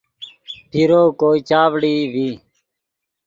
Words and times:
پیرو 0.69 1.01
کوئے 1.19 1.39
چاڤڑئی 1.49 1.99
ڤی 2.13 2.29